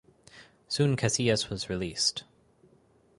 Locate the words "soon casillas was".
0.67-1.69